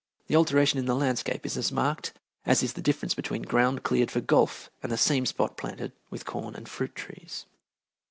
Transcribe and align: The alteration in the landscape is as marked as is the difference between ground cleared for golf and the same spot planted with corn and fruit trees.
The 0.25 0.35
alteration 0.35 0.79
in 0.79 0.87
the 0.87 0.95
landscape 0.95 1.45
is 1.45 1.55
as 1.57 1.71
marked 1.71 2.11
as 2.43 2.63
is 2.63 2.73
the 2.73 2.81
difference 2.81 3.13
between 3.13 3.43
ground 3.43 3.83
cleared 3.83 4.09
for 4.09 4.19
golf 4.19 4.71
and 4.81 4.91
the 4.91 4.97
same 4.97 5.27
spot 5.27 5.57
planted 5.57 5.91
with 6.09 6.25
corn 6.25 6.55
and 6.55 6.67
fruit 6.67 6.95
trees. 6.95 7.45